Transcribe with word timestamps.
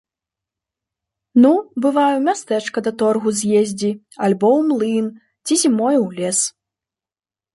Ну, 1.43 1.51
бывае, 1.85 2.05
у 2.21 2.23
мястэчка 2.29 2.77
да 2.87 2.91
торгу 3.03 3.29
з'ездзі, 3.39 3.91
альбо 4.27 4.47
ў 4.59 4.61
млын 4.69 5.07
ці 5.45 5.53
зімою 5.65 5.99
ў 6.07 6.23
лес. 6.23 6.39